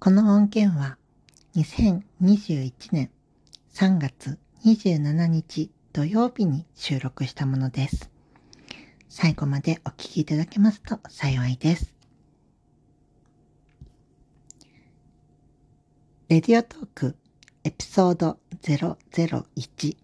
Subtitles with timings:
[0.00, 0.96] この音源は
[1.56, 3.10] 2021年
[3.74, 8.08] 3月27日土曜日に収録したものです。
[9.08, 11.92] 最後までお聴きいただけますと幸いです。
[16.28, 17.16] レディオトーク
[17.64, 19.96] エピソード001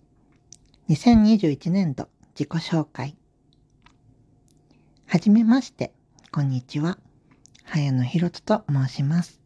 [0.88, 3.16] 2021年度自己紹介
[5.06, 5.92] はじめまして、
[6.32, 6.98] こんにちは。
[7.62, 9.43] 早野ひろとと申します。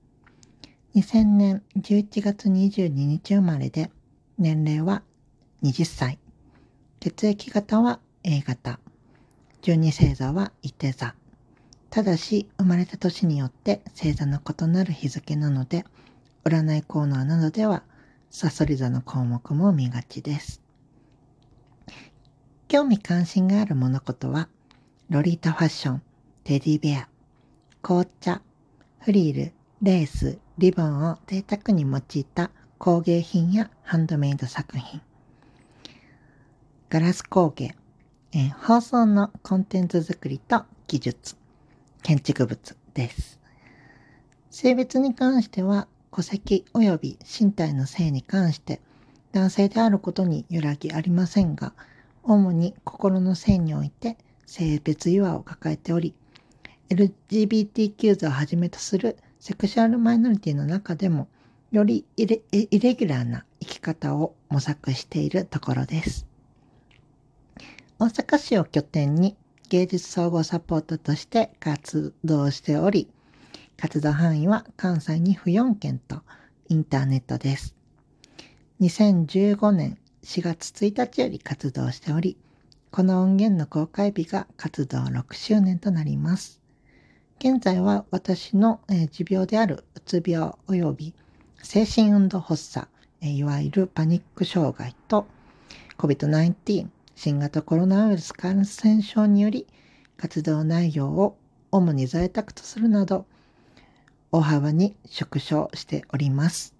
[0.95, 3.91] 2000年11月22日生まれで、
[4.39, 5.03] 年齢は
[5.63, 6.19] 20歳。
[6.99, 8.81] 血液型は A 型。
[9.63, 11.15] 12星座は伊手座。
[11.91, 15.85] ただし、生まれた年によって星座の異なる日付なので、
[16.45, 17.83] 占いコーナーなどでは、
[18.31, 20.63] サソリ座の項目も見がちです。
[22.67, 24.49] 興味関心がある物事は、
[25.11, 26.03] ロリータファッション、
[26.45, 27.09] テディベア、
[27.83, 28.41] 紅茶、
[29.01, 35.01] フリール、レース、リボンを贅沢に用いた工芸品やハンドメイド作品、
[36.91, 37.77] ガラス工芸、
[38.33, 41.37] えー、放送のコンテンツ作りと技術、
[42.03, 43.39] 建築物です。
[44.51, 48.81] 性別に関しては戸籍及び身体の性に関して
[49.31, 51.73] 男性であることに揺らぎありませんが、
[52.25, 56.15] 主に心の性において性別違和を抱えており、
[56.91, 61.29] LGBTQ 座をはじめとするセクシュアルマイノリティの中でも、
[61.71, 66.27] よりイレギュラーな生き方を模索しているところです。
[67.99, 69.37] 大阪市を拠点に
[69.69, 73.11] 芸術総合サポートとして活動しており、
[73.77, 76.23] 活動範囲は関西に府4県と
[76.69, 77.75] インターネットです。
[78.81, 82.37] 2015年4月1日より活動しており、
[82.91, 86.61] この音源の公開日が活動6周年となります。
[87.41, 91.15] 現在は私の、持病であるうつ病及び
[91.63, 92.89] 精神運動発作、
[93.21, 95.25] いわゆるパニック障害と
[95.99, 99.69] COVID-19 新型コロナウイルス感染症により
[100.17, 101.37] 活動内容を
[101.71, 103.25] 主に在宅とするなど
[104.33, 106.75] 大幅に縮小しております。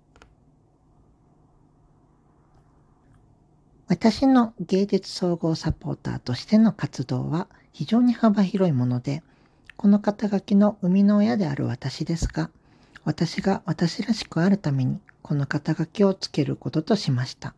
[3.87, 9.23] 私の芸術総合サポーターとしての活動は非常に幅広いもので、
[9.79, 12.51] この肩書きの生みの親である私ですが、
[13.05, 17.55] 私が私らしくあるためにこの肩書きをつけることとしました。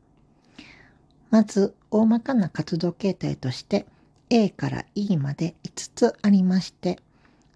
[1.31, 3.87] まず、大まかな活動形態として
[4.29, 6.99] A から E まで5つありまして、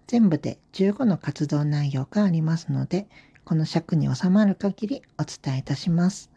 [0.07, 3.05] 全部で15の活動内容がありますので、
[3.43, 6.31] この尺に収まる限りお伝えいたします。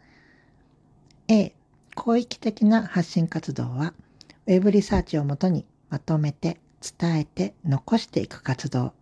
[1.27, 1.55] A、
[1.97, 3.95] 広域的な発信活動は、
[4.45, 8.93] ウェブリサーチをもとにまとめて伝えて残していく活動。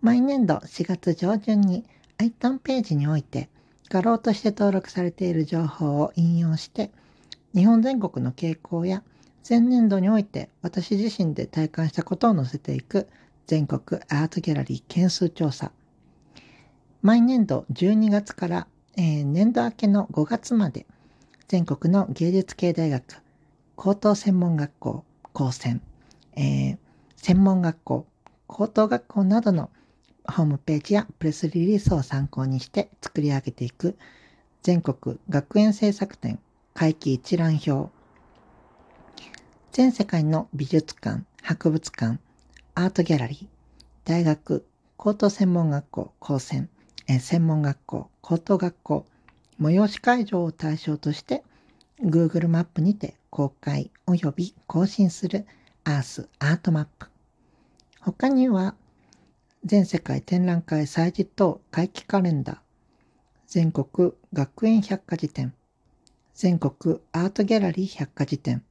[0.00, 1.84] 毎年度4月上旬に
[2.18, 3.48] iTon ページにおいて
[3.88, 6.90] 画廊として登録されている情報を引用して
[7.54, 9.02] 日本全国の傾向や
[9.48, 13.08] 前年度において私自身で体感したことを載せていく
[13.46, 15.70] 全国アートギャラリー件数調査。
[17.02, 18.66] 毎年度12月から、
[18.96, 20.86] えー、年度明けの5月まで
[21.46, 23.22] 全国の芸術系大学、
[23.76, 25.80] 高等専門学校、高専、
[26.36, 26.78] えー、
[27.16, 28.06] 専門学校、
[28.46, 29.70] 高等学校などの
[30.24, 33.96] ホームページやプレスリリースを参考にして作り上げていく
[34.62, 36.38] 全国学園制作展
[36.74, 37.90] 会期一覧表。
[39.72, 42.18] 全世界の美術館、博物館、
[42.74, 43.46] アートギャラリー、
[44.04, 46.68] 大学、高等専門学校、高専、
[47.06, 49.06] え専門学校、高等学校、
[49.60, 51.44] 催し会場を対象として
[52.02, 55.46] Google マップにて公開及び更新する
[55.88, 57.06] アースアートマップ。
[58.00, 58.74] 他には
[59.64, 62.58] 全世界展覧会祭事等会期カレンダー、
[63.46, 65.54] 全国学園百科事典、
[66.34, 68.64] 全国アートギャラリー百科事典、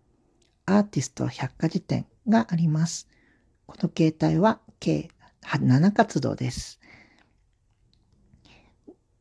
[0.66, 3.08] アーティスト百科事典があります。
[3.66, 5.08] この形態は計
[5.42, 6.82] 7活動です。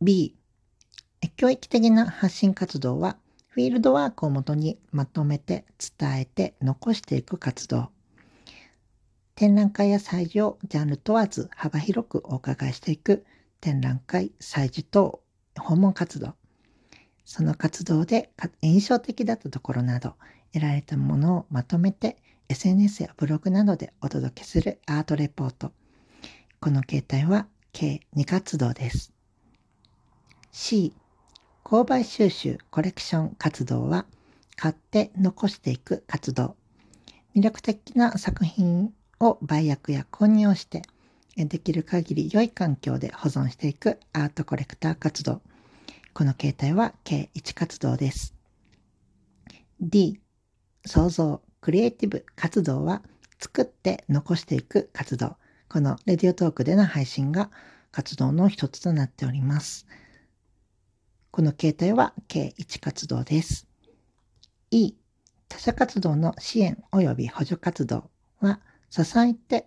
[0.03, 0.35] B、
[1.37, 3.19] 教育的な発信活動は、
[3.55, 5.65] フィールドワークをもとにまとめて
[5.97, 7.94] 伝えて残していく活動。
[9.37, 13.25] 展覧会や祭事をジャンル問わず幅広くお伺いしていく
[13.61, 15.21] 展覧会、祭事等
[15.59, 16.35] 訪問活動。
[17.25, 20.15] その活動で印象的だったところなど
[20.53, 25.73] 得られたものをまとめて SNS やブログなどでお届けするアートレポート。
[26.61, 29.13] この形態は計2活動です。
[30.53, 30.95] C
[31.65, 34.07] 購買収集コレクション活動は
[34.55, 36.57] 買って残していく活動。
[37.35, 40.83] 魅力的な作品を売約や購入をして
[41.37, 45.43] できる限り良い環境で保存していくアートコレクター活動。
[46.13, 48.35] この形態は計1活動です。
[49.81, 50.21] D、
[50.87, 53.03] 創造、クリエイティブ活動は
[53.41, 55.37] 作って残していく活動。
[55.69, 57.51] このレディオトークでの配信が
[57.91, 59.87] 活動の一つとなっております。
[61.33, 63.67] この形態は計1活動です。
[64.71, 64.95] E、
[65.49, 68.09] 他者活動の支援及び補助活動
[68.41, 68.61] は
[68.95, 69.67] 支えて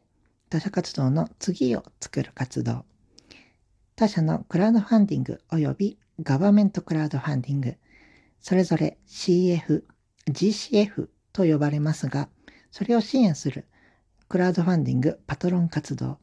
[0.49, 2.85] 他者活動の次を作る活動。
[3.97, 7.75] 他社のクラウドファンディング及びガバメントクラウドファンディング、
[8.39, 9.83] それぞれ CF、
[10.29, 12.29] GCF と呼ばれますが、
[12.71, 13.67] それを支援する
[14.29, 16.19] クラウドファンディングパトロン活動。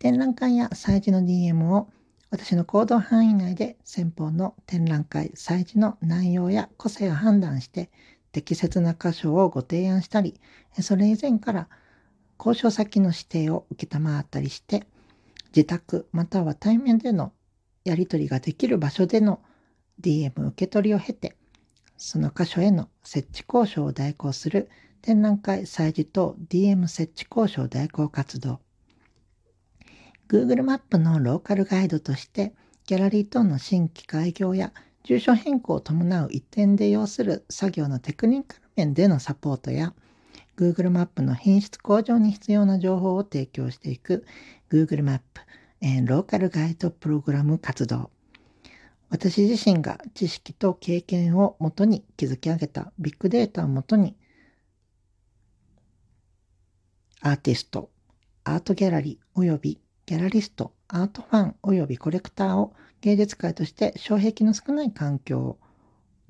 [0.00, 1.88] 展覧会や催事の DM を
[2.30, 7.90] 私の行動範囲内で先方の展覧会、催事の内容や個性を判断して
[8.32, 10.40] 適切な箇所をご提案したり、
[10.80, 11.68] それ以前から
[12.38, 14.86] 交渉先の指定を承ったりして、
[15.54, 17.32] 自宅または対面での
[17.84, 19.40] やり取りができる場所での
[20.00, 21.36] DM 受け取りを経て、
[21.96, 24.70] その箇所への設置交渉を代行する
[25.02, 28.60] 展覧会催事等 DM 設置交渉代行活動。
[30.28, 32.54] Google マップのローカルガイドとして、
[32.86, 34.72] ギャラリー等の新規開業や
[35.08, 39.94] 住所変更を伴う移転で要する作業のテクニカル面でのサポートや、
[40.54, 44.26] Google マップの品質向上に必要な情報を提供していく
[44.70, 45.40] Google マップ、
[45.80, 48.10] え、ローカルガイドプログラム活動。
[49.08, 54.14] 私自身が知識と経験をもとに築き上げたビッグデータをもとに
[57.22, 57.88] アーティスト、
[58.44, 65.58] アートギャラリー及びギャラリスト、アートファン及びコレクターを芸術界として障壁の少ない環境を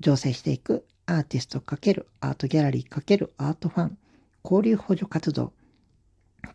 [0.01, 3.97] 醸成していくアーティスト×アートギャラリー×アートファン
[4.43, 5.53] 交流補助活動。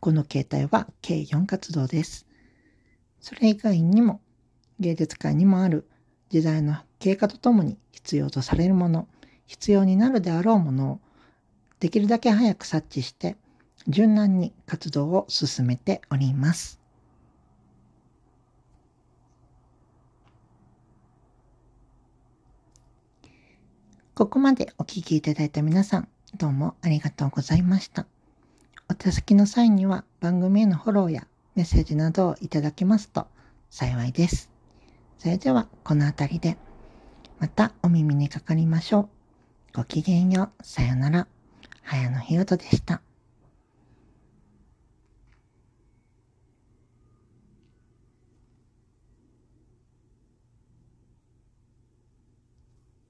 [0.00, 2.26] この形態は計4活動です。
[3.20, 4.20] それ以外にも
[4.78, 5.88] 芸術界にもある
[6.30, 9.08] 時代の経過とともに必要とされるもの、
[9.46, 11.00] 必要になるであろうものを
[11.80, 13.36] できるだけ早く察知して
[13.88, 16.80] 柔軟に活動を進めております。
[24.14, 28.06] ここまでお聴きいただいた皆さん、どうもありがとうございました。
[28.88, 31.26] お手すきの際には番組へのフォローや
[31.56, 33.26] メッセージなどをいただけますと
[33.70, 34.50] 幸いです。
[35.18, 36.56] それではこの辺りで
[37.40, 39.78] またお耳にかかりましょう。
[39.78, 40.64] ごきげんよう。
[40.64, 41.26] さよなら。
[41.82, 43.02] 早野ひろとでした。